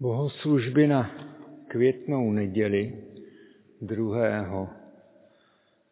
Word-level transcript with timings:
Bohoslužby 0.00 0.86
na 0.86 1.10
květnou 1.68 2.32
neděli 2.32 3.04
2. 3.80 4.76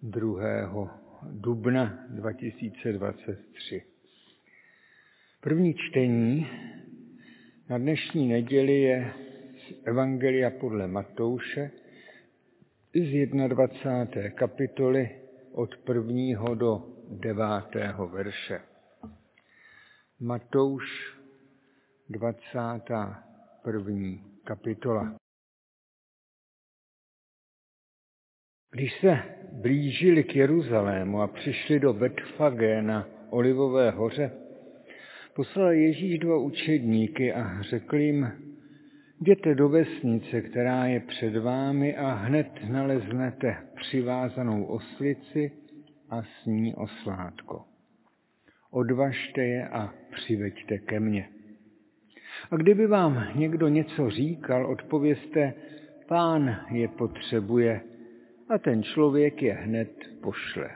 2. 0.02 1.00
dubna 1.32 1.98
2023. 2.08 3.82
První 5.40 5.74
čtení 5.74 6.46
na 7.68 7.78
dnešní 7.78 8.28
neděli 8.28 8.80
je 8.80 9.12
z 9.56 9.74
Evangelia 9.84 10.50
podle 10.50 10.86
Matouše 10.86 11.70
z 12.94 13.26
21. 13.48 14.30
kapitoly 14.30 15.10
od 15.52 15.70
1. 15.88 16.54
do 16.54 16.86
9. 17.10 17.44
verše. 18.10 18.60
Matouš 20.20 20.84
20 22.08 22.60
první 23.64 24.20
kapitola. 24.44 25.14
Když 28.70 29.00
se 29.00 29.18
blížili 29.52 30.24
k 30.24 30.36
Jeruzalému 30.36 31.20
a 31.22 31.26
přišli 31.26 31.80
do 31.80 31.92
Betfagé 31.92 32.82
na 32.82 33.08
Olivové 33.30 33.90
hoře, 33.90 34.30
poslal 35.34 35.72
Ježíš 35.72 36.18
dva 36.18 36.38
učedníky 36.38 37.32
a 37.32 37.62
řekl 37.62 37.96
jim, 37.96 38.32
jděte 39.20 39.54
do 39.54 39.68
vesnice, 39.68 40.40
která 40.40 40.86
je 40.86 41.00
před 41.00 41.36
vámi 41.36 41.96
a 41.96 42.14
hned 42.14 42.48
naleznete 42.68 43.56
přivázanou 43.74 44.64
oslici 44.64 45.52
a 46.10 46.22
s 46.22 46.46
ní 46.46 46.74
oslátko. 46.74 47.64
Odvažte 48.70 49.44
je 49.44 49.68
a 49.68 49.94
přiveďte 50.10 50.78
ke 50.78 51.00
mně. 51.00 51.33
A 52.50 52.56
kdyby 52.56 52.86
vám 52.86 53.26
někdo 53.34 53.68
něco 53.68 54.10
říkal, 54.10 54.66
odpověste, 54.66 55.54
pán 56.06 56.56
je 56.70 56.88
potřebuje 56.88 57.80
a 58.48 58.58
ten 58.58 58.82
člověk 58.82 59.42
je 59.42 59.52
hned 59.52 59.90
pošle. 60.22 60.70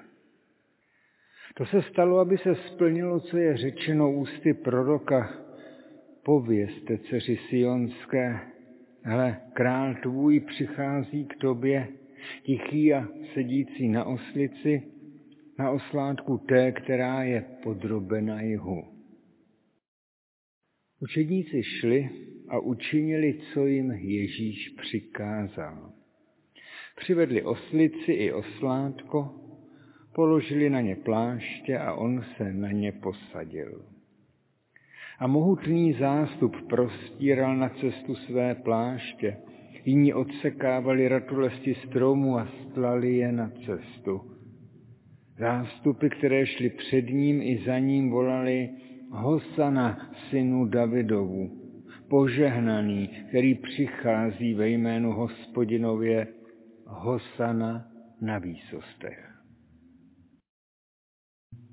To 1.55 1.67
se 1.67 1.83
stalo, 1.83 2.19
aby 2.19 2.39
se 2.39 2.55
splnilo, 2.55 3.21
co 3.21 3.37
je 3.37 3.57
řečeno 3.57 4.13
ústy 4.13 4.55
proroka. 4.55 5.31
Povězte, 6.23 6.99
dceři 6.99 7.39
Sionské, 7.49 8.41
hele, 9.03 9.37
král 9.53 9.95
tvůj 10.03 10.41
přichází 10.41 11.25
k 11.25 11.37
tobě, 11.37 11.89
tichý 12.43 12.95
a 12.95 13.09
sedící 13.35 13.89
na 13.89 14.05
oslici, 14.05 14.83
na 15.59 15.71
oslátku 15.71 16.39
té, 16.39 16.73
která 16.73 17.23
je 17.23 17.45
podrobena 17.63 18.41
jihu. 18.41 18.98
Učedníci 21.01 21.63
šli 21.63 22.11
a 22.49 22.59
učinili, 22.59 23.35
co 23.53 23.67
jim 23.67 23.91
Ježíš 23.91 24.69
přikázal. 24.69 25.93
Přivedli 26.97 27.43
oslici 27.43 28.13
i 28.13 28.33
oslátko, 28.33 29.35
položili 30.15 30.71
na 30.71 30.81
ně 30.81 30.97
pláště 30.97 31.79
a 31.79 31.95
on 31.95 32.25
se 32.37 32.53
na 32.53 32.71
ně 32.71 32.93
posadil. 32.93 33.85
A 35.19 35.27
mohutný 35.27 35.93
zástup 35.93 36.57
prostíral 36.69 37.57
na 37.57 37.69
cestu 37.69 38.15
své 38.15 38.55
pláště, 38.55 39.37
jiní 39.85 40.15
odsekávali 40.15 41.09
ratolesti 41.09 41.75
stromů 41.75 42.39
a 42.39 42.49
stlali 42.63 43.17
je 43.17 43.33
na 43.33 43.53
cestu. 43.67 44.21
Zástupy, 45.39 46.09
které 46.09 46.47
šly 46.47 46.71
před 46.71 47.07
ním 47.09 47.43
i 47.43 47.63
za 47.67 47.79
ním, 47.79 48.11
volali 48.11 48.71
Hosana, 49.11 50.13
synu 50.31 50.65
Davidovu, 50.65 51.51
požehnaný, 52.11 53.09
který 53.29 53.55
přichází 53.55 54.55
ve 54.55 54.69
jménu 54.69 55.13
hospodinově, 55.13 56.27
Hosana 56.87 57.89
na 58.21 58.39
výsostech. 58.39 59.35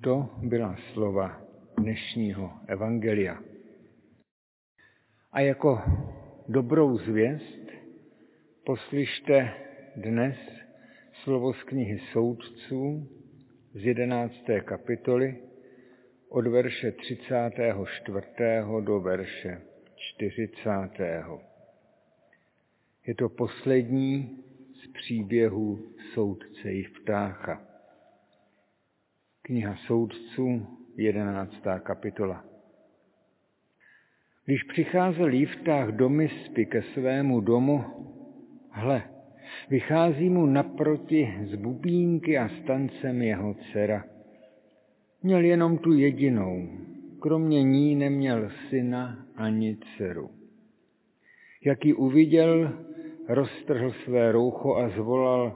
To 0.03 0.29
byla 0.43 0.75
slova 0.93 1.41
dnešního 1.79 2.51
evangelia. 2.67 3.41
A 5.31 5.39
jako 5.39 5.81
dobrou 6.47 6.97
zvěst 6.97 7.71
poslyšte 8.65 9.53
dnes 9.95 10.35
slovo 11.23 11.53
z 11.53 11.63
knihy 11.63 11.99
soudců 12.11 13.09
z 13.73 13.85
jedenácté 13.85 14.61
kapitoly, 14.61 15.37
od 16.29 16.47
verše 16.47 16.91
34. 16.91 18.27
do 18.81 18.99
verše 18.99 19.61
40. 19.95 20.61
Je 23.07 23.15
to 23.15 23.29
poslední 23.29 24.39
z 24.73 24.87
příběhu 24.87 25.79
soudce 26.13 26.71
Jiftácha. 26.71 27.61
Kniha 29.41 29.75
soudců, 29.75 30.67
11. 30.97 31.55
kapitola. 31.83 32.45
Když 34.45 34.63
přicházel 34.63 35.33
Jiftách 35.33 35.89
do 35.89 36.09
Mispy 36.09 36.65
ke 36.65 36.81
svému 36.81 37.41
domu, 37.41 37.83
hle, 38.71 39.03
vychází 39.69 40.29
mu 40.29 40.45
naproti 40.45 41.33
z 41.51 41.55
bubínky 41.55 42.37
a 42.37 42.49
stancem 42.49 43.21
jeho 43.21 43.53
dcera– 43.53 44.05
Měl 45.25 45.43
jenom 45.43 45.77
tu 45.77 45.93
jedinou, 45.93 46.69
kromě 47.19 47.63
ní 47.63 47.95
neměl 47.95 48.49
syna 48.69 49.25
ani 49.35 49.77
dceru. 49.77 50.29
Jak 51.65 51.85
ji 51.85 51.93
uviděl, 51.93 52.73
roztrhl 53.27 53.91
své 53.91 54.31
roucho 54.31 54.75
a 54.75 54.89
zvolal, 54.89 55.55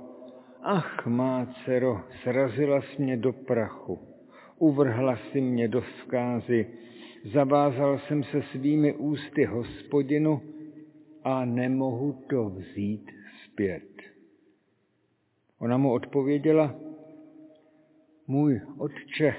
ach, 0.61 1.05
má 1.05 1.45
dcero, 1.45 2.01
srazila 2.23 2.81
jsi 2.81 3.01
mě 3.01 3.17
do 3.17 3.33
prachu, 3.33 3.99
uvrhla 4.57 5.17
si 5.31 5.41
mě 5.41 5.67
do 5.67 5.81
zkázy, 5.81 6.67
zavázal 7.33 7.99
jsem 7.99 8.23
se 8.23 8.41
svými 8.41 8.93
ústy 8.93 9.45
hospodinu 9.45 10.41
a 11.23 11.45
nemohu 11.45 12.23
to 12.29 12.49
vzít 12.49 13.11
zpět. 13.45 14.01
Ona 15.59 15.77
mu 15.77 15.91
odpověděla, 15.91 16.75
můj 18.27 18.61
otče, 18.77 19.35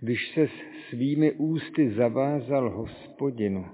když 0.00 0.32
se 0.34 0.48
svými 0.88 1.32
ústy 1.32 1.90
zavázal 1.90 2.70
hospodinu, 2.70 3.66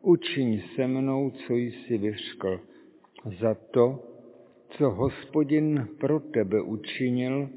učiň 0.00 0.60
se 0.74 0.86
mnou, 0.86 1.30
co 1.30 1.54
jsi 1.54 1.98
vyřkl, 1.98 2.60
za 3.40 3.54
to, 3.54 4.02
co 4.68 4.90
hospodin 4.90 5.88
pro 6.00 6.20
tebe 6.20 6.62
učinil, 6.62 7.48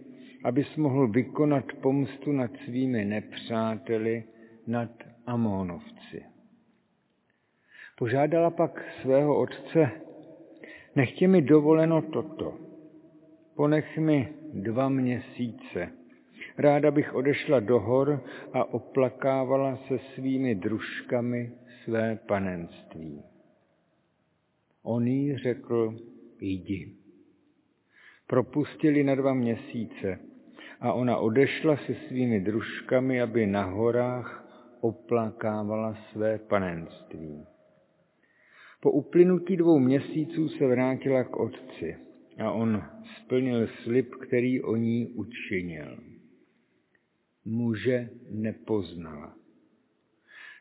abys 0.44 0.76
mohl 0.76 1.08
vykonat 1.08 1.66
pomstu 1.82 2.32
nad 2.32 2.52
svými 2.66 3.06
nepřáteli, 3.06 4.24
nad 4.68 4.92
Amónovci. 5.26 6.24
Požádala 7.98 8.50
pak 8.50 8.86
svého 9.02 9.40
otce, 9.40 9.92
nechtě 10.96 11.28
mi 11.28 11.42
dovoleno 11.42 12.02
toto, 12.02 12.58
ponech 13.56 13.98
mi 13.98 14.34
dva 14.54 14.90
měsíce, 14.90 15.99
Ráda 16.60 16.92
bych 16.92 17.16
odešla 17.16 17.60
do 17.60 17.80
hor 17.80 18.24
a 18.54 18.74
oplakávala 18.74 19.80
se 19.88 20.00
svými 20.16 20.56
družkami 20.56 21.52
své 21.84 22.20
panenství. 22.28 23.24
On 24.84 25.08
jí 25.08 25.38
řekl, 25.38 25.96
jdi. 26.42 26.96
Propustili 28.28 29.04
na 29.04 29.16
dva 29.16 29.34
měsíce 29.34 30.20
a 30.80 30.94
ona 30.94 31.18
odešla 31.18 31.78
se 31.78 31.96
svými 32.08 32.40
družkami, 32.40 33.22
aby 33.22 33.48
na 33.48 33.64
horách 33.64 34.48
oplakávala 34.82 35.98
své 36.12 36.38
panenství. 36.38 37.46
Po 38.82 38.92
uplynutí 38.92 39.58
dvou 39.58 39.80
měsíců 39.80 40.50
se 40.50 40.68
vrátila 40.68 41.24
k 41.24 41.36
otci 41.36 41.98
a 42.38 42.52
on 42.52 42.84
splnil 43.18 43.68
slib, 43.84 44.10
který 44.16 44.62
o 44.62 44.76
ní 44.76 45.08
učinil 45.08 46.09
muže 47.46 48.10
nepoznala. 48.30 49.36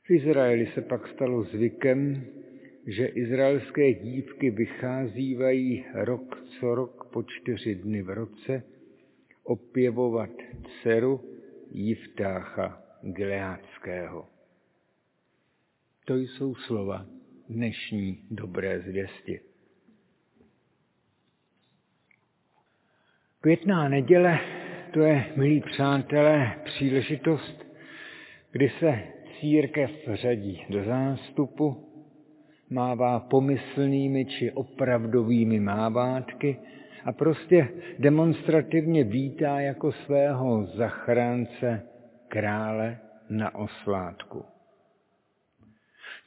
V 0.05 0.11
Izraeli 0.11 0.67
se 0.75 0.83
pak 0.83 1.09
stalo 1.09 1.45
zvykem, 1.45 2.25
že 2.87 3.07
izraelské 3.07 3.95
dívky 3.95 4.51
vycházívají 4.51 5.85
rok 5.95 6.43
co 6.45 6.75
rok 6.75 7.09
po 7.13 7.23
čtyři 7.23 7.75
dny 7.75 8.03
v 8.03 8.11
roce 8.11 8.63
opěvovat 9.43 10.31
dceru 10.65 11.21
Jiftácha 11.71 12.83
Gileádského. 13.03 14.29
To 16.05 16.17
jsou 16.17 16.55
slova 16.55 17.07
dnešní 17.49 18.23
dobré 18.31 18.81
zvěsti. 18.81 19.41
Květná 23.41 23.89
neděle 23.89 24.58
to 24.93 25.01
je, 25.01 25.25
milí 25.37 25.61
přátelé, 25.61 26.53
příležitost, 26.65 27.67
kdy 28.53 28.71
se 28.79 28.99
církev 29.41 29.91
řadí 30.13 30.65
do 30.71 30.85
zástupu, 30.85 31.89
mává 32.71 33.21
pomyslnými 33.21 34.25
či 34.25 34.53
opravdovými 34.53 35.61
mávátky 35.61 36.57
a 37.05 37.13
prostě 37.13 37.69
demonstrativně 37.99 39.05
vítá 39.05 39.61
jako 39.61 39.93
svého 39.93 40.67
zachránce 40.67 41.83
krále 42.29 42.99
na 43.31 43.55
oslátku. 43.55 44.45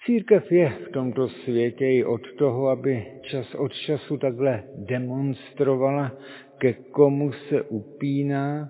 Církev 0.06 0.52
je 0.52 0.70
v 0.70 0.92
tomto 0.92 1.30
světě 1.30 1.86
i 1.86 2.04
od 2.04 2.22
toho, 2.38 2.68
aby 2.68 3.06
čas 3.22 3.56
od 3.56 3.74
času 3.74 4.18
takhle 4.18 4.64
demonstrovala, 4.76 6.12
ke 6.58 6.74
komu 6.74 7.32
se 7.32 7.62
upíná, 7.62 8.70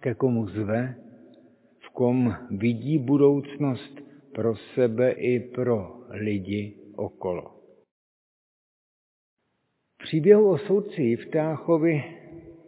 ke 0.00 0.14
komu 0.14 0.48
zve, 0.48 0.94
v 1.78 1.90
kom 1.90 2.34
vidí 2.50 2.98
budoucnost 2.98 4.00
pro 4.34 4.56
sebe 4.74 5.10
i 5.10 5.40
pro 5.40 5.98
lidi 6.10 6.76
okolo. 6.96 7.50
V 9.94 10.04
příběhu 10.04 10.50
o 10.50 10.58
soudci 10.58 11.02
Jiftáchovi, 11.02 12.04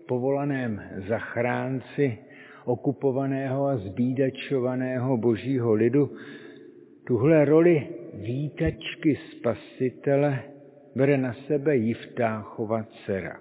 povolaném 0.08 0.82
zachránci 1.08 2.18
okupovaného 2.64 3.66
a 3.66 3.76
zbídačovaného 3.76 5.16
božího 5.16 5.72
lidu, 5.72 6.16
tuhle 7.04 7.44
roli 7.44 7.88
vítačky 8.14 9.18
spasitele 9.30 10.42
bere 10.96 11.18
na 11.18 11.34
sebe 11.46 11.76
Jiftáchova 11.76 12.82
dcera. 12.82 13.40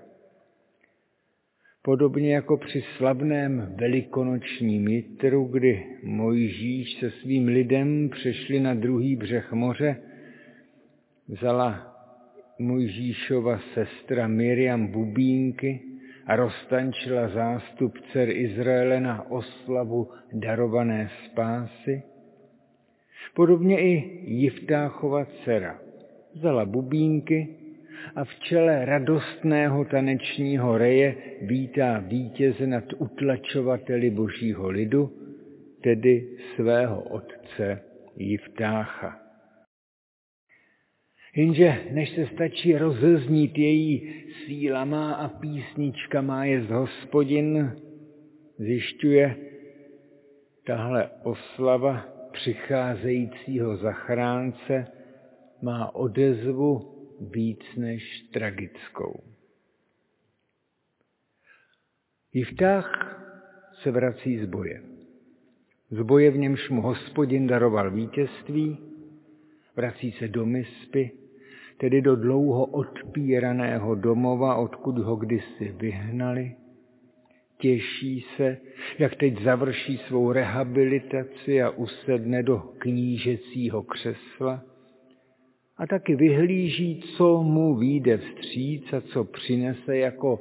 Podobně 1.81 2.35
jako 2.35 2.57
při 2.57 2.83
slavném 2.97 3.75
velikonočním 3.75 4.87
jitru, 4.87 5.45
kdy 5.45 5.85
Mojžíš 6.03 6.99
se 6.99 7.11
svým 7.11 7.47
lidem 7.47 8.09
přešli 8.09 8.59
na 8.59 8.73
druhý 8.73 9.15
břeh 9.15 9.51
moře, 9.53 9.95
vzala 11.27 11.95
Mojžíšova 12.59 13.59
sestra 13.73 14.27
Miriam 14.27 14.87
bubínky 14.87 15.81
a 16.25 16.35
roztančila 16.35 17.27
zástup 17.27 17.97
dcer 17.97 18.29
Izraele 18.29 18.99
na 18.99 19.31
oslavu 19.31 20.09
darované 20.33 21.09
spásy. 21.25 22.12
Podobně 23.35 23.81
i 23.81 24.21
Jiftáchova 24.23 25.25
dcera 25.25 25.79
vzala 26.33 26.65
bubínky 26.65 27.47
a 28.15 28.23
v 28.23 28.39
čele 28.39 28.85
radostného 28.85 29.85
tanečního 29.85 30.77
reje 30.77 31.15
vítá 31.41 31.99
vítěze 31.99 32.67
nad 32.67 32.83
utlačovateli 32.97 34.09
božího 34.09 34.69
lidu, 34.69 35.11
tedy 35.83 36.37
svého 36.55 37.01
otce 37.01 37.81
Jiftácha. 38.17 39.19
Jenže 41.35 41.77
než 41.91 42.09
se 42.09 42.25
stačí 42.25 42.77
rozeznít 42.77 43.57
její 43.57 44.13
sílama 44.45 45.13
a 45.13 45.27
písničkama 45.27 46.45
je 46.45 46.63
z 46.63 46.69
hospodin, 46.69 47.71
zjišťuje 48.57 49.35
tahle 50.65 51.09
oslava 51.23 52.05
přicházejícího 52.33 53.77
zachránce 53.77 54.87
má 55.61 55.95
odezvu 55.95 56.93
víc 57.31 57.59
než 57.77 58.21
tragickou. 58.33 59.23
Jiftách 62.33 62.89
se 63.81 63.91
vrací 63.91 64.39
z 64.39 64.45
boje. 64.45 64.81
Z 65.91 66.01
boje, 66.01 66.31
v 66.31 66.37
němž 66.37 66.69
mu 66.69 66.81
hospodin 66.81 67.47
daroval 67.47 67.91
vítězství, 67.91 68.77
vrací 69.75 70.11
se 70.11 70.27
do 70.27 70.45
Mispy, 70.45 71.11
tedy 71.77 72.01
do 72.01 72.15
dlouho 72.15 72.65
odpíraného 72.65 73.95
domova, 73.95 74.55
odkud 74.55 74.97
ho 74.97 75.15
kdysi 75.15 75.75
vyhnali. 75.77 76.55
Těší 77.63 78.25
se, 78.37 78.57
jak 78.99 79.15
teď 79.15 79.43
završí 79.43 79.97
svou 79.97 80.31
rehabilitaci 80.31 81.61
a 81.61 81.69
usedne 81.69 82.43
do 82.43 82.59
knížecího 82.77 83.83
křesla 83.83 84.63
a 85.77 85.87
taky 85.87 86.15
vyhlíží, 86.15 87.03
co 87.17 87.43
mu 87.43 87.75
výjde 87.75 88.17
vstříc 88.17 88.93
a 88.93 89.01
co 89.01 89.23
přinese 89.23 89.97
jako 89.97 90.39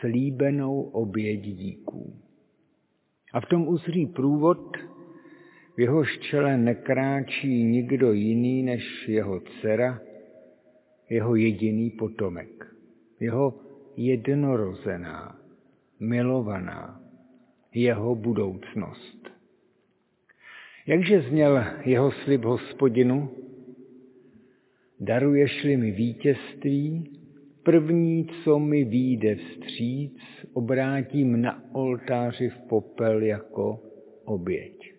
slíbenou 0.00 0.82
oběť 0.82 1.40
díků. 1.40 2.14
A 3.32 3.40
v 3.40 3.46
tom 3.46 3.68
uzří 3.68 4.06
průvod, 4.06 4.76
v 5.76 5.80
jeho 5.80 6.04
čele 6.04 6.56
nekráčí 6.56 7.64
nikdo 7.64 8.12
jiný 8.12 8.62
než 8.62 9.08
jeho 9.08 9.40
dcera, 9.40 10.00
jeho 11.10 11.34
jediný 11.36 11.90
potomek, 11.90 12.66
jeho 13.20 13.54
jednorozená, 13.96 15.40
milovaná, 16.00 17.00
jeho 17.74 18.14
budoucnost. 18.14 19.30
Jakže 20.86 21.20
zněl 21.20 21.64
jeho 21.84 22.10
slib 22.10 22.44
hospodinu, 22.44 23.30
daruješ-li 25.00 25.76
mi 25.76 25.90
vítězství, 25.90 27.16
první, 27.62 28.26
co 28.44 28.58
mi 28.58 28.84
výjde 28.84 29.34
vstříc, 29.34 30.18
obrátím 30.52 31.42
na 31.42 31.62
oltáři 31.72 32.48
v 32.48 32.58
popel 32.68 33.22
jako 33.22 33.80
oběť. 34.24 34.94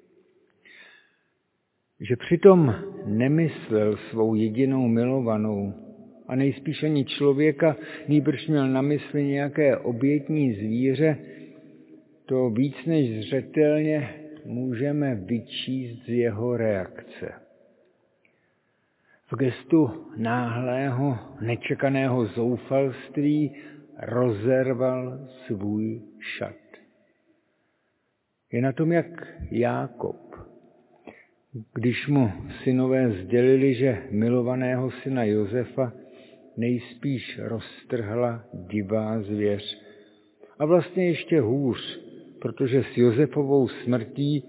Že 1.99 2.15
přitom 2.15 2.75
nemyslel 3.05 3.97
svou 3.97 4.35
jedinou 4.35 4.87
milovanou 4.87 5.73
a 6.31 6.35
nejspíš 6.35 6.83
ani 6.83 7.05
člověka, 7.05 7.75
nýbrž 8.07 8.47
měl 8.47 8.67
na 8.67 8.81
mysli 8.81 9.25
nějaké 9.25 9.77
obětní 9.77 10.53
zvíře, 10.53 11.17
to 12.25 12.49
víc 12.49 12.75
než 12.85 13.25
zřetelně 13.25 14.09
můžeme 14.45 15.15
vyčíst 15.15 16.05
z 16.05 16.09
jeho 16.09 16.57
reakce. 16.57 17.33
V 19.31 19.35
gestu 19.35 20.07
náhlého, 20.17 21.17
nečekaného 21.41 22.25
zoufalství 22.25 23.51
rozerval 23.99 25.27
svůj 25.47 26.01
šat. 26.19 26.55
Je 28.51 28.61
na 28.61 28.71
tom 28.71 28.91
jak 28.91 29.27
Jákob, 29.51 30.35
když 31.73 32.07
mu 32.07 32.31
synové 32.63 33.11
sdělili, 33.11 33.73
že 33.73 34.03
milovaného 34.11 34.91
syna 34.91 35.23
Josefa 35.23 36.00
nejspíš 36.61 37.39
roztrhla 37.43 38.45
divá 38.53 39.21
zvěř. 39.21 39.81
A 40.59 40.65
vlastně 40.65 41.07
ještě 41.07 41.41
hůř, 41.41 41.99
protože 42.41 42.83
s 42.83 42.97
Josefovou 42.97 43.67
smrtí 43.67 44.43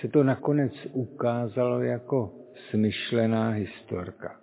se 0.00 0.08
to 0.08 0.24
nakonec 0.24 0.72
ukázalo 0.92 1.82
jako 1.82 2.34
smyšlená 2.70 3.50
historka. 3.50 4.40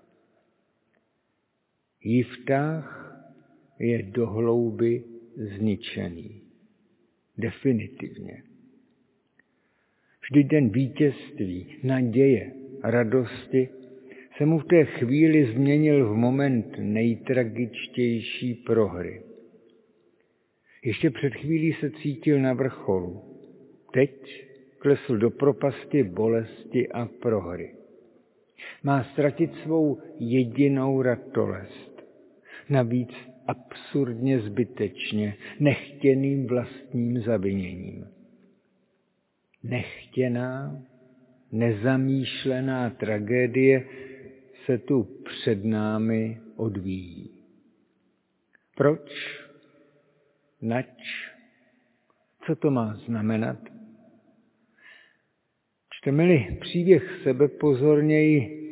Jiftách 2.03 2.93
je 3.79 4.03
dohlouby 4.03 5.03
zničený. 5.57 6.41
Definitivně. 7.37 8.43
Vždyť 10.21 10.47
den 10.47 10.69
vítězství, 10.69 11.75
naděje, 11.83 12.53
radosti 12.83 13.69
se 14.37 14.45
mu 14.45 14.59
v 14.59 14.65
té 14.65 14.85
chvíli 14.85 15.45
změnil 15.45 16.09
v 16.09 16.15
moment 16.15 16.75
nejtragičtější 16.77 18.53
prohry. 18.53 19.21
Ještě 20.83 21.09
před 21.09 21.35
chvílí 21.35 21.73
se 21.73 21.91
cítil 21.91 22.39
na 22.39 22.53
vrcholu. 22.53 23.21
Teď 23.93 24.45
klesl 24.79 25.17
do 25.17 25.29
propasti 25.29 26.03
bolesti 26.03 26.89
a 26.89 27.05
prohry. 27.05 27.71
Má 28.83 29.03
ztratit 29.03 29.53
svou 29.63 30.01
jedinou 30.19 31.01
ratolest. 31.01 32.07
Navíc 32.69 33.09
absurdně 33.47 34.39
zbytečně, 34.39 35.35
nechtěným 35.59 36.47
vlastním 36.47 37.21
zaviněním. 37.21 38.07
Nechtěná, 39.63 40.83
nezamýšlená 41.51 42.89
tragédie 42.89 43.83
se 44.67 44.77
tu 44.77 45.03
před 45.03 45.65
námi 45.65 46.41
odvíjí. 46.55 47.29
Proč? 48.75 49.11
Nač? 50.61 50.87
Co 52.45 52.55
to 52.55 52.71
má 52.71 52.95
znamenat? 53.05 53.57
Čteme-li 55.89 56.57
příběh 56.61 57.19
sebe 57.23 57.47
pozorněji, 57.47 58.63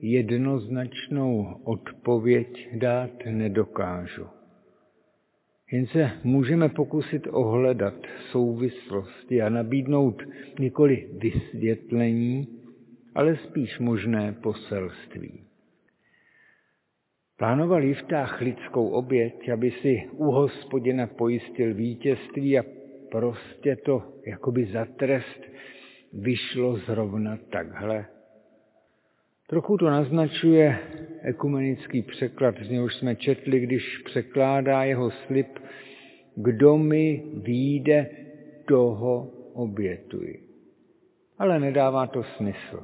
jednoznačnou 0.00 1.60
odpověď 1.64 2.68
dát 2.72 3.10
nedokážu. 3.26 4.26
Jen 5.72 5.86
se 5.86 6.10
můžeme 6.24 6.68
pokusit 6.68 7.26
ohledat 7.30 7.94
souvislosti 8.30 9.42
a 9.42 9.48
nabídnout 9.48 10.22
nikoli 10.58 11.08
vysvětlení, 11.18 12.59
ale 13.14 13.36
spíš 13.36 13.78
možné 13.78 14.32
poselství. 14.32 15.44
Plánoval 17.36 17.82
Jiftách 17.82 18.40
lidskou 18.40 18.88
oběť, 18.88 19.48
aby 19.48 19.70
si 19.70 20.08
u 20.12 20.24
hospodina 20.24 21.06
pojistil 21.06 21.74
vítězství 21.74 22.58
a 22.58 22.62
prostě 23.10 23.76
to 23.76 24.02
jakoby 24.26 24.66
za 24.66 24.84
trest 24.84 25.40
vyšlo 26.12 26.76
zrovna 26.76 27.38
takhle. 27.50 28.06
Trochu 29.48 29.76
to 29.76 29.90
naznačuje 29.90 30.78
ekumenický 31.22 32.02
překlad, 32.02 32.54
z 32.62 32.70
něhož 32.70 32.94
jsme 32.94 33.16
četli, 33.16 33.60
když 33.60 33.98
překládá 33.98 34.84
jeho 34.84 35.10
slib, 35.10 35.58
kdo 36.36 36.78
mi 36.78 37.22
výjde, 37.34 38.10
toho 38.68 39.30
obětuji. 39.52 40.42
Ale 41.38 41.60
nedává 41.60 42.06
to 42.06 42.22
smysl. 42.22 42.82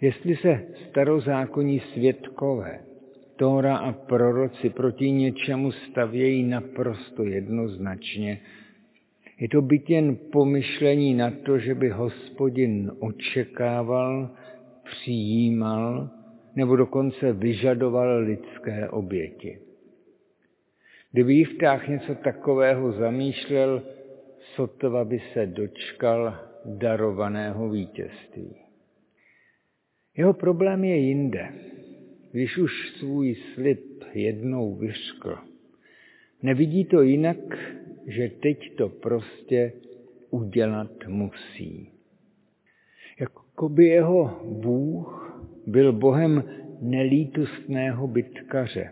Jestli 0.00 0.36
se 0.36 0.66
starozákonní 0.88 1.80
světkové, 1.80 2.80
Tóra 3.36 3.76
a 3.76 3.92
proroci 3.92 4.70
proti 4.70 5.10
něčemu 5.10 5.72
stavějí 5.72 6.42
naprosto 6.42 7.24
jednoznačně, 7.24 8.40
je 9.40 9.48
to 9.48 9.62
byt 9.62 9.90
jen 9.90 10.16
pomyšlení 10.16 11.14
na 11.14 11.30
to, 11.30 11.58
že 11.58 11.74
by 11.74 11.88
hospodin 11.88 12.92
očekával, 12.98 14.30
přijímal 14.84 16.10
nebo 16.56 16.76
dokonce 16.76 17.32
vyžadoval 17.32 18.18
lidské 18.18 18.88
oběti. 18.88 19.58
Kdyby 21.12 21.34
Jiftách 21.34 21.88
něco 21.88 22.14
takového 22.14 22.92
zamýšlel, 22.92 23.82
sotva 24.54 25.04
by 25.04 25.20
se 25.32 25.46
dočkal 25.46 26.38
darovaného 26.64 27.68
vítězství. 27.68 28.69
Jeho 30.20 30.32
problém 30.32 30.84
je 30.84 30.96
jinde. 30.96 31.48
Když 32.32 32.58
už 32.58 32.72
svůj 32.98 33.34
slib 33.34 34.04
jednou 34.14 34.74
vyřkl, 34.74 35.38
nevidí 36.42 36.84
to 36.84 37.02
jinak, 37.02 37.36
že 38.06 38.28
teď 38.28 38.76
to 38.76 38.88
prostě 38.88 39.72
udělat 40.30 40.90
musí. 41.08 41.88
Jako 43.20 43.68
by 43.68 43.86
jeho 43.86 44.40
Bůh 44.44 45.40
byl 45.66 45.92
Bohem 45.92 46.44
nelítostného 46.80 48.08
bytkaře, 48.08 48.90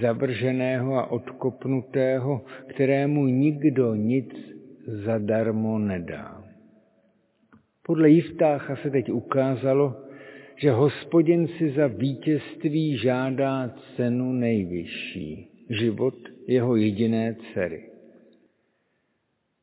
zavrženého 0.00 0.94
a 0.94 1.10
odkopnutého, 1.10 2.44
kterému 2.66 3.26
nikdo 3.26 3.94
nic 3.94 4.34
zadarmo 4.86 5.78
nedá. 5.78 6.44
Podle 7.86 8.08
Jiftácha 8.10 8.76
se 8.76 8.90
teď 8.90 9.12
ukázalo, 9.12 10.03
že 10.56 10.70
hospodin 10.70 11.48
si 11.48 11.70
za 11.70 11.86
vítězství 11.86 12.98
žádá 12.98 13.74
cenu 13.96 14.32
nejvyšší, 14.32 15.48
život 15.70 16.14
jeho 16.46 16.76
jediné 16.76 17.34
dcery. 17.34 17.82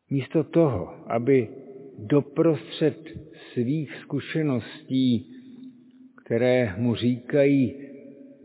Místo 0.10 0.44
toho, 0.44 0.94
aby 1.08 1.48
doprostřed 2.00 2.98
svých 3.54 3.96
zkušeností, 4.02 5.36
které 6.26 6.76
mu 6.78 6.96
říkají, 6.96 7.74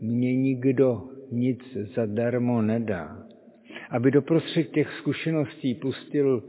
mě 0.01 0.35
nikdo 0.35 1.03
nic 1.31 1.77
zadarmo 1.95 2.61
nedá, 2.61 3.27
aby 3.89 4.11
doprostřed 4.11 4.71
těch 4.71 4.91
zkušeností 4.99 5.75
pustil 5.75 6.43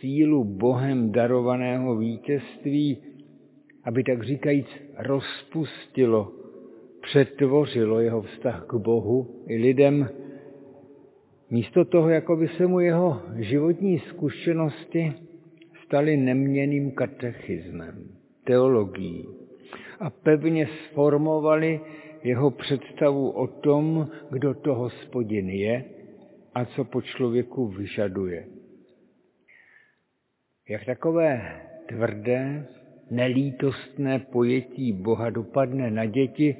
sílu 0.00 0.44
Bohem 0.44 1.12
darovaného 1.12 1.96
vítězství, 1.96 2.98
aby 3.84 4.04
tak 4.04 4.22
říkajíc 4.22 4.66
rozpustilo, 5.02 6.32
přetvořilo 7.02 8.00
jeho 8.00 8.22
vztah 8.22 8.66
k 8.66 8.74
Bohu 8.74 9.44
i 9.46 9.56
lidem, 9.56 10.08
místo 11.50 11.84
toho, 11.84 12.08
jako 12.08 12.36
by 12.36 12.48
se 12.48 12.66
mu 12.66 12.80
jeho 12.80 13.22
životní 13.36 13.98
zkušenosti 13.98 15.12
staly 15.84 16.16
neměným 16.16 16.90
katechismem, 16.90 18.08
teologií 18.44 19.28
a 20.00 20.10
pevně 20.10 20.66
sformovali 20.66 21.80
jeho 22.22 22.50
představu 22.50 23.30
o 23.30 23.46
tom, 23.46 24.08
kdo 24.30 24.54
to 24.54 24.74
hospodin 24.74 25.50
je 25.50 25.84
a 26.54 26.64
co 26.64 26.84
po 26.84 27.02
člověku 27.02 27.66
vyžaduje. 27.66 28.46
Jak 30.68 30.84
takové 30.84 31.60
tvrdé, 31.88 32.68
nelítostné 33.10 34.18
pojetí 34.18 34.92
Boha 34.92 35.30
dopadne 35.30 35.90
na 35.90 36.06
děti, 36.06 36.56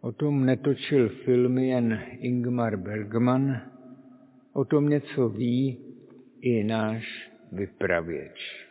o 0.00 0.12
tom 0.12 0.46
netočil 0.46 1.08
filmy 1.08 1.68
jen 1.68 2.00
Ingmar 2.18 2.76
Bergman, 2.76 3.60
o 4.52 4.64
tom 4.64 4.88
něco 4.88 5.28
ví 5.28 5.78
i 6.40 6.64
náš 6.64 7.30
vypravěč. 7.52 8.66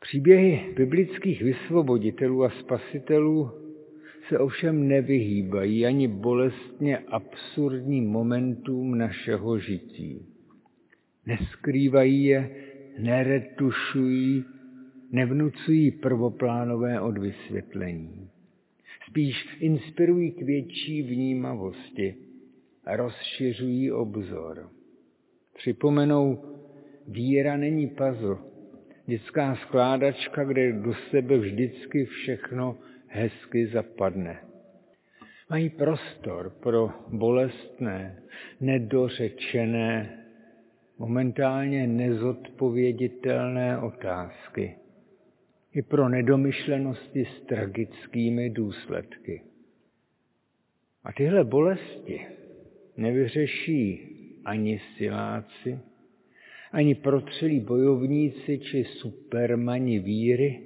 Příběhy 0.00 0.74
biblických 0.76 1.42
vysvoboditelů 1.42 2.44
a 2.44 2.50
spasitelů 2.50 3.50
se 4.28 4.38
ovšem 4.38 4.88
nevyhýbají 4.88 5.86
ani 5.86 6.08
bolestně 6.08 6.98
absurdním 6.98 8.06
momentům 8.06 8.98
našeho 8.98 9.58
žití. 9.58 10.26
Neskrývají 11.26 12.24
je, 12.24 12.50
neretušují, 12.98 14.44
nevnucují 15.12 15.90
prvoplánové 15.90 17.00
odvysvětlení. 17.00 18.30
Spíš 19.10 19.36
inspirují 19.60 20.32
k 20.32 20.42
větší 20.42 21.02
vnímavosti, 21.02 22.14
rozšiřují 22.86 23.92
obzor. 23.92 24.70
Připomenou, 25.54 26.42
víra 27.08 27.56
není 27.56 27.86
puzzle, 27.86 28.38
dětská 29.06 29.56
skládačka, 29.56 30.44
kde 30.44 30.72
do 30.72 30.94
sebe 30.94 31.38
vždycky 31.38 32.04
všechno 32.04 32.78
hezky 33.06 33.66
zapadne. 33.66 34.38
Mají 35.50 35.70
prostor 35.70 36.52
pro 36.62 36.90
bolestné, 37.08 38.22
nedořečené, 38.60 40.18
momentálně 40.98 41.86
nezodpověditelné 41.86 43.78
otázky 43.78 44.76
i 45.76 45.82
pro 45.82 46.08
nedomyšlenosti 46.08 47.24
s 47.24 47.46
tragickými 47.46 48.50
důsledky. 48.50 49.42
A 51.04 51.12
tyhle 51.12 51.44
bolesti 51.44 52.26
nevyřeší 52.96 54.00
ani 54.44 54.80
siláci, 54.96 55.78
ani 56.72 56.94
protřelí 56.94 57.60
bojovníci 57.60 58.58
či 58.58 58.84
supermani 58.84 59.98
víry. 59.98 60.62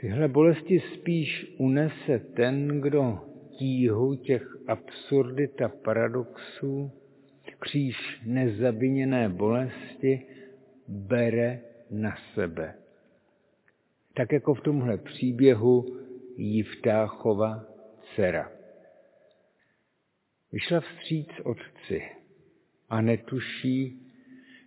Tyhle 0.00 0.28
bolesti 0.28 0.80
spíš 0.94 1.54
unese 1.58 2.18
ten, 2.18 2.80
kdo 2.80 3.18
tíhu 3.58 4.14
těch 4.14 4.56
absurdit 4.66 5.62
a 5.62 5.68
paradoxů, 5.68 6.90
kříž 7.58 8.20
nezaviněné 8.26 9.28
bolesti, 9.28 10.22
bere 10.88 11.60
na 11.90 12.16
sebe. 12.34 12.79
Tak 14.20 14.32
jako 14.32 14.54
v 14.54 14.60
tomhle 14.60 14.98
příběhu 14.98 15.96
Jivtáchova 16.36 17.64
dcera. 18.02 18.52
Vyšla 20.52 20.80
vstříc 20.80 21.28
otci 21.44 22.02
a 22.88 23.00
netuší, 23.00 24.02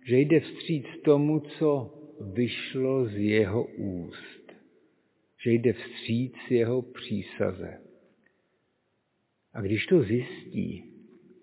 že 0.06 0.18
jde 0.18 0.40
vstříc 0.40 0.86
tomu, 1.04 1.40
co 1.40 1.94
vyšlo 2.32 3.06
z 3.06 3.16
jeho 3.16 3.64
úst, 3.64 4.52
že 5.44 5.52
jde 5.52 5.72
vstříc 5.72 6.34
jeho 6.50 6.82
přísaze. 6.82 7.80
A 9.52 9.60
když 9.60 9.86
to 9.86 10.02
zjistí, 10.02 10.84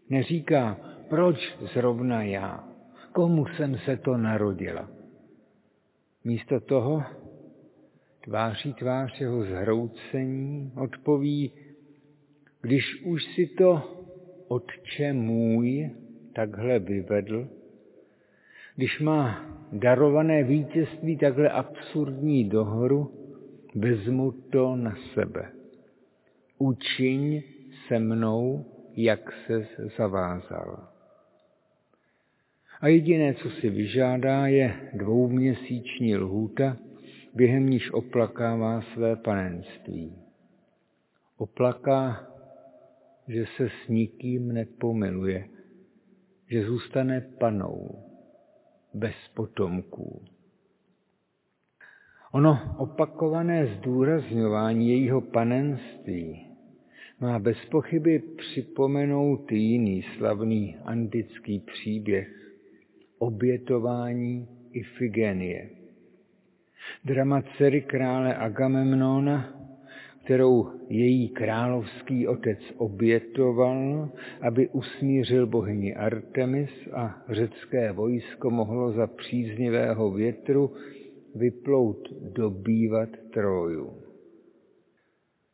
neříká, 0.10 0.74
proč 1.10 1.56
zrovna 1.74 2.24
já, 2.24 2.70
komu 3.12 3.46
jsem 3.46 3.78
se 3.78 3.98
to 3.98 4.18
narodila. 4.18 4.92
Místo 6.24 6.60
toho 6.60 7.04
tváří 8.22 8.74
tvář 8.74 9.22
jeho 9.22 9.44
zhroucení 9.44 10.72
odpoví, 10.76 11.52
když 12.62 13.02
už 13.06 13.24
si 13.24 13.48
to 13.48 13.98
otče 14.48 15.14
můj 15.14 15.90
takhle 16.34 16.80
vyvedl, 16.80 17.48
když 18.76 19.00
má 19.00 19.46
darované 19.72 20.44
vítězství 20.44 21.18
takhle 21.18 21.50
absurdní 21.50 22.50
dohru, 22.50 23.12
vezmu 23.76 24.32
to 24.32 24.76
na 24.76 24.96
sebe. 25.14 25.52
Učiň 26.58 27.44
se 27.88 28.00
mnou, 28.00 28.66
jak 28.96 29.34
se 29.48 29.68
zavázal. 29.98 30.88
A 32.82 32.88
jediné, 32.88 33.34
co 33.34 33.50
si 33.50 33.70
vyžádá, 33.70 34.48
je 34.48 34.90
dvouměsíční 34.94 36.18
lhůta, 36.18 36.78
během 37.36 37.70
níž 37.70 37.92
oplakává 37.92 38.82
své 38.82 39.16
panenství. 39.16 40.16
Oplaká, 41.38 42.28
že 43.28 43.46
se 43.58 43.70
s 43.70 43.88
nikým 43.88 44.52
nepomiluje, 44.52 45.48
že 46.48 46.66
zůstane 46.66 47.22
panou 47.22 48.06
bez 48.94 49.16
potomků. 49.36 50.26
Ono 52.32 52.76
opakované 52.78 53.76
zdůrazňování 53.78 54.90
jejího 54.90 55.22
panenství 55.22 56.48
má 57.20 57.40
bez 57.40 57.58
pochyby 57.72 58.20
připomenout 58.20 59.52
jiný 59.52 60.04
slavný 60.18 60.78
antický 60.86 61.60
příběh 61.60 62.28
obětování 63.18 64.48
Ifigenie. 64.72 65.81
Drama 67.06 67.42
dcery 67.42 67.82
krále 67.82 68.36
Agamemnona, 68.36 69.62
kterou 70.24 70.70
její 70.90 71.30
královský 71.30 72.28
otec 72.28 72.60
obětoval, 72.78 74.10
aby 74.42 74.68
usmířil 74.68 75.48
bohyni 75.48 75.96
Artemis 75.96 76.70
a 76.94 77.24
řecké 77.30 77.92
vojsko 77.92 78.50
mohlo 78.50 78.92
za 78.92 79.08
příznivého 79.08 80.12
větru 80.12 80.74
vyplout 81.36 82.10
dobývat 82.34 83.10
Troju. 83.34 83.94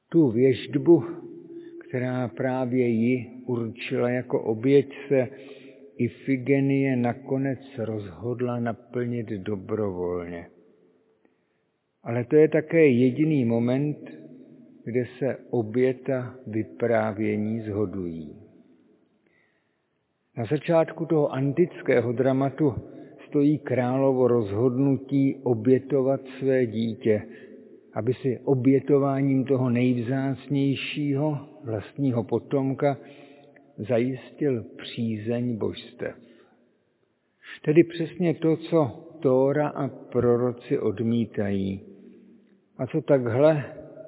Tu 0.10 0.32
věždbu, 0.32 1.04
která 1.88 2.28
právě 2.28 2.88
ji 2.88 3.32
určila 3.46 4.10
jako 4.10 4.42
oběť, 4.42 4.94
se 5.08 5.28
Ifigenie 5.98 6.96
nakonec 6.96 7.60
rozhodla 7.78 8.60
naplnit 8.60 9.28
dobrovolně. 9.28 10.48
Ale 12.08 12.24
to 12.24 12.36
je 12.36 12.48
také 12.48 12.88
jediný 12.88 13.46
moment, 13.46 13.98
kde 14.84 15.06
se 15.20 15.38
oběta 15.50 16.36
vyprávění 16.48 17.62
zhodují. 17.62 18.36
Na 20.38 20.46
začátku 20.46 21.06
toho 21.06 21.32
antického 21.34 22.12
dramatu 22.12 22.74
stojí 23.28 23.60
královo 23.60 24.28
rozhodnutí 24.28 25.36
obětovat 25.44 26.22
své 26.40 26.66
dítě, 26.66 27.22
aby 27.94 28.14
si 28.14 28.40
obětováním 28.44 29.46
toho 29.46 29.70
nejvzácnějšího 29.70 31.38
vlastního 31.64 32.24
potomka 32.24 32.98
zajistil 33.78 34.66
přízeň 34.78 35.58
božstev. 35.58 36.16
Tedy 37.66 37.84
přesně 37.84 38.34
to, 38.34 38.58
co 38.58 39.04
Tóra 39.20 39.68
a 39.68 39.88
proroci 39.88 40.80
odmítají 40.80 41.97
a 42.78 42.88
co 42.88 43.02
takhle 43.02 43.64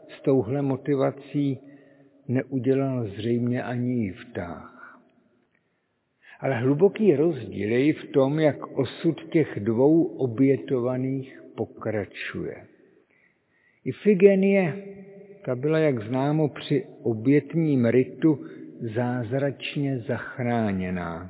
s 0.09 0.21
touhle 0.21 0.61
motivací 0.61 1.59
neudělal 2.27 3.07
zřejmě 3.07 3.63
i 3.63 4.11
vtách. 4.11 4.99
Ale 6.39 6.55
hluboký 6.55 7.15
rozdíl 7.15 7.71
je 7.71 7.93
v 7.93 8.05
tom, 8.05 8.39
jak 8.39 8.67
osud 8.67 9.23
těch 9.31 9.59
dvou 9.59 10.03
obětovaných 10.03 11.41
pokračuje. 11.55 12.55
Ifigenie, 13.85 14.83
ta 15.45 15.55
byla, 15.55 15.79
jak 15.79 16.03
známo, 16.03 16.49
při 16.49 16.85
obětním 17.03 17.85
ritu 17.85 18.45
zázračně 18.95 19.99
zachráněná, 19.99 21.29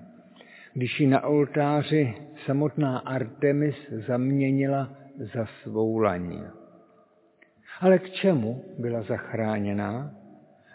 když 0.73 0.99
ji 0.99 1.07
na 1.07 1.23
oltáři 1.23 2.13
samotná 2.45 2.97
Artemis 2.97 3.75
zaměnila 4.07 4.97
za 5.33 5.45
svou 5.45 5.97
laní. 5.97 6.58
Ale 7.79 7.99
k 7.99 8.09
čemu 8.09 8.63
byla 8.77 9.01
zachráněná? 9.03 10.15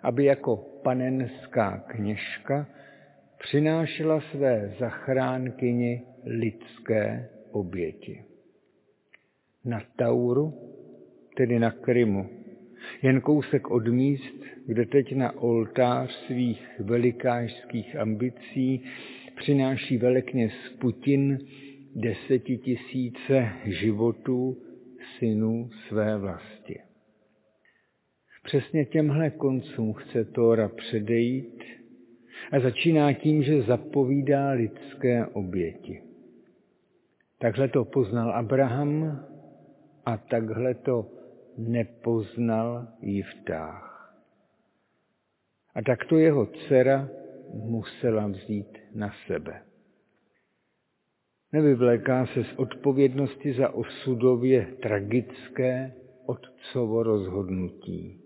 Aby 0.02 0.25
jako 0.25 0.56
panenská 0.56 1.85
kněžka 1.87 2.66
přinášela 3.38 4.20
své 4.20 4.74
zachránkyni 4.78 6.02
lidské 6.24 7.28
oběti. 7.50 8.24
Na 9.64 9.83
Tauru, 9.96 10.55
tedy 11.37 11.59
na 11.59 11.70
Krymu, 11.70 12.28
jen 13.02 13.20
kousek 13.20 13.70
od 13.70 13.88
míst, 13.88 14.35
kde 14.66 14.87
teď 14.87 15.14
na 15.14 15.33
oltář 15.33 16.11
svých 16.26 16.81
velikářských 16.81 17.96
ambicí 17.96 18.85
přináší 19.37 19.98
velekněz 19.98 20.52
Putin 20.81 21.38
desetitisíce 21.94 23.48
životů 23.64 24.57
synů 25.18 25.70
své 25.88 26.18
vlasti. 26.18 26.81
Přesně 28.44 28.85
těmhle 28.85 29.30
koncům 29.30 29.92
chce 29.92 30.24
Tóra 30.24 30.68
předejít 30.68 31.64
a 32.52 32.61
začíná 32.61 33.12
tím, 33.12 33.42
že 33.42 33.62
zapovídá 33.62 34.50
lidské 34.50 35.26
oběti. 35.26 36.02
Takhle 37.38 37.68
to 37.68 37.85
poznal 37.85 38.30
Abraham 38.30 39.20
a 40.07 40.16
takhle 40.16 40.74
to 40.74 41.07
nepoznal 41.59 42.88
Jiftách. 43.00 44.14
A 45.74 45.83
tak 45.83 46.04
to 46.04 46.18
jeho 46.18 46.46
dcera 46.46 47.09
musela 47.54 48.26
vzít 48.26 48.78
na 48.94 49.12
sebe. 49.26 49.62
Nevyvléká 51.52 52.26
se 52.26 52.44
z 52.44 52.52
odpovědnosti 52.57 53.52
za 53.52 53.68
osudově 53.70 54.66
tragické 54.83 55.92
otcovo 56.26 57.02
rozhodnutí 57.02 58.23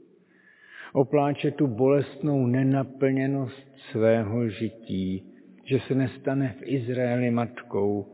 opláče 0.93 1.51
tu 1.51 1.67
bolestnou 1.67 2.47
nenaplněnost 2.47 3.69
svého 3.91 4.49
žití, 4.49 5.35
že 5.65 5.81
se 5.81 5.95
nestane 5.95 6.55
v 6.59 6.63
Izraeli 6.63 7.31
matkou, 7.31 8.07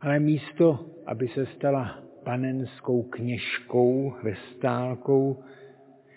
ale 0.00 0.18
místo, 0.18 0.86
aby 1.06 1.28
se 1.28 1.46
stala 1.46 2.02
panenskou 2.24 3.02
kněžkou, 3.02 4.14
vestálkou, 4.22 5.44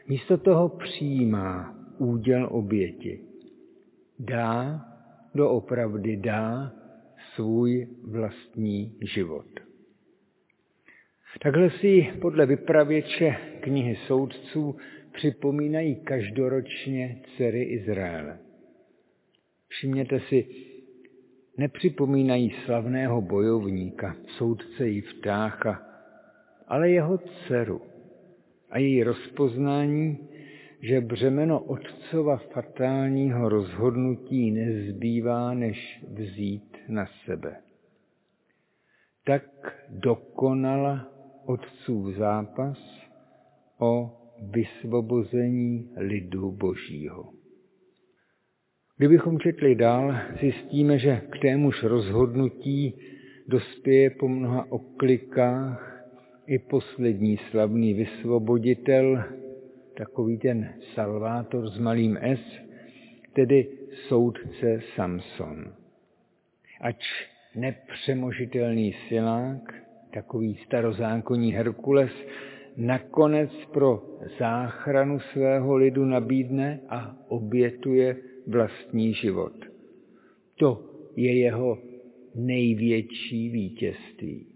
místo 0.07 0.37
toho 0.37 0.69
přijímá 0.69 1.75
úděl 1.97 2.47
oběti. 2.51 3.19
Dá, 4.19 4.85
doopravdy 5.35 6.17
dá 6.17 6.71
svůj 7.35 7.87
vlastní 8.11 8.95
život. 9.01 9.45
Takhle 11.41 11.69
si 11.69 12.13
podle 12.21 12.45
vypravěče 12.45 13.37
knihy 13.59 13.95
soudců 13.95 14.75
připomínají 15.17 15.95
každoročně 15.95 17.21
dcery 17.23 17.63
Izraele. 17.63 18.37
Všimněte 19.67 20.19
si, 20.19 20.47
nepřipomínají 21.57 22.53
slavného 22.65 23.21
bojovníka, 23.21 24.15
soudce 24.37 24.87
Jiftácha, 24.87 25.81
ale 26.67 26.89
jeho 26.89 27.17
dceru 27.17 27.81
a 28.69 28.77
její 28.77 29.03
rozpoznání, 29.03 30.29
že 30.81 31.01
břemeno 31.01 31.59
otcova 31.59 32.37
fatálního 32.37 33.49
rozhodnutí 33.49 34.51
nezbývá, 34.51 35.53
než 35.53 36.03
vzít 36.13 36.77
na 36.87 37.05
sebe. 37.25 37.55
Tak 39.25 39.43
dokonala 39.89 41.07
otcův 41.45 42.15
zápas 42.15 43.07
o 43.79 44.17
vysvobození 44.41 45.89
lidu 45.97 46.51
božího. 46.51 47.33
Kdybychom 48.97 49.39
četli 49.39 49.75
dál, 49.75 50.15
zjistíme, 50.39 50.99
že 50.99 51.21
k 51.29 51.39
témuž 51.41 51.83
rozhodnutí 51.83 52.93
dospěje 53.47 54.09
po 54.09 54.27
mnoha 54.27 54.71
oklikách 54.71 56.03
i 56.47 56.59
poslední 56.59 57.37
slavný 57.51 57.93
vysvoboditel, 57.93 59.23
takový 59.97 60.37
ten 60.37 60.73
Salvátor 60.93 61.69
s 61.69 61.79
malým 61.79 62.17
S, 62.21 62.39
tedy 63.33 63.67
soudce 64.07 64.81
Samson. 64.95 65.73
Ač 66.81 67.05
nepřemožitelný 67.55 68.95
silák, 69.07 69.73
takový 70.13 70.55
starozákonní 70.65 71.53
Herkules, 71.53 72.11
nakonec 72.77 73.51
pro 73.73 74.19
záchranu 74.39 75.19
svého 75.19 75.75
lidu 75.75 76.05
nabídne 76.05 76.79
a 76.89 77.17
obětuje 77.27 78.17
vlastní 78.47 79.13
život. 79.13 79.53
To 80.55 80.83
je 81.15 81.39
jeho 81.39 81.77
největší 82.35 83.49
vítězství. 83.49 84.47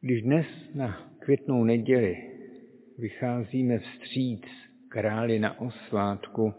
Když 0.00 0.22
dnes 0.22 0.46
na 0.74 1.10
květnou 1.18 1.64
neděli 1.64 2.16
vycházíme 2.98 3.78
vstříc 3.78 4.42
králi 4.88 5.38
na 5.38 5.60
oslátku, 5.60 6.54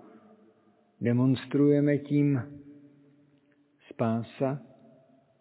demonstrujeme 1.02 1.98
tím 1.98 2.42
spása 3.90 4.75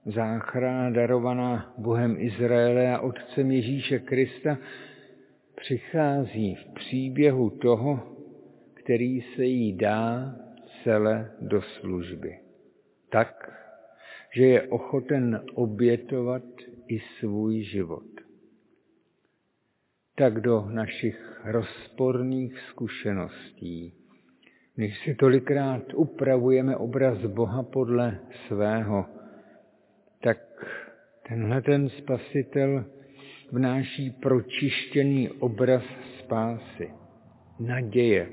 záchrana 0.07 0.91
darovaná 0.91 1.75
Bohem 1.79 2.17
Izraele 2.19 2.93
a 2.93 3.01
Otcem 3.01 3.51
Ježíše 3.51 3.99
Krista 3.99 4.59
přichází 5.57 6.55
v 6.55 6.75
příběhu 6.75 7.51
toho, 7.51 8.17
který 8.75 9.21
se 9.21 9.45
jí 9.45 9.77
dá 9.77 10.35
celé 10.83 11.31
do 11.41 11.63
služby. 11.63 12.39
Tak, 13.11 13.51
že 14.35 14.45
je 14.45 14.63
ochoten 14.63 15.41
obětovat 15.55 16.43
i 16.89 17.01
svůj 17.01 17.63
život. 17.63 18.05
Tak 20.17 20.41
do 20.41 20.67
našich 20.71 21.41
rozporných 21.45 22.61
zkušeností, 22.71 23.95
když 24.75 24.99
si 24.99 25.15
tolikrát 25.15 25.95
upravujeme 25.95 26.77
obraz 26.77 27.19
Boha 27.19 27.63
podle 27.63 28.21
svého, 28.47 29.07
tenhle 31.29 31.63
ten 31.63 31.89
spasitel 31.89 32.85
vnáší 33.53 34.11
pročištěný 34.11 35.31
obraz 35.31 35.83
spásy, 36.19 36.91
naděje, 37.61 38.29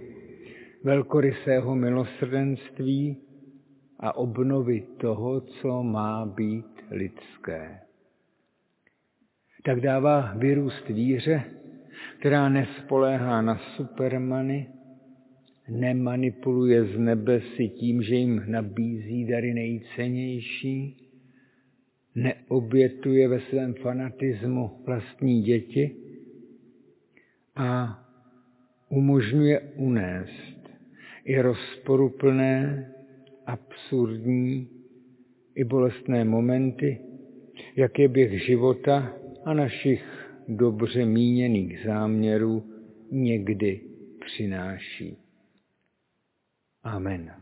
velkorysého 0.83 1.75
milosrdenství 1.75 3.17
a 3.99 4.15
obnovy 4.17 4.83
toho, 4.97 5.41
co 5.41 5.83
má 5.83 6.25
být 6.25 6.65
lidské. 6.91 7.79
Tak 9.63 9.81
dává 9.81 10.33
vyrůst 10.37 10.87
víře, 10.87 11.43
která 12.19 12.49
nespoléhá 12.49 13.41
na 13.41 13.57
supermany, 13.57 14.67
nemanipuluje 15.69 16.85
z 16.85 16.97
nebesy 16.97 17.69
tím, 17.69 18.03
že 18.03 18.15
jim 18.15 18.43
nabízí 18.47 19.25
dary 19.25 19.53
nejcennější, 19.53 21.00
neobětuje 22.15 23.27
ve 23.27 23.39
svém 23.39 23.73
fanatismu 23.73 24.71
vlastní 24.85 25.41
děti 25.41 25.95
a 27.55 27.99
umožňuje 28.89 29.59
unést 29.59 30.69
i 31.25 31.41
rozporuplné, 31.41 32.87
absurdní 33.45 34.69
i 35.55 35.63
bolestné 35.63 36.25
momenty, 36.25 36.99
jak 37.75 37.99
je 37.99 38.07
běh 38.07 38.45
života 38.45 39.13
a 39.45 39.53
našich 39.53 40.03
dobře 40.47 41.05
míněných 41.05 41.79
záměrů 41.85 42.63
někdy 43.11 43.81
přináší. 44.19 45.17
Amen. 46.83 47.40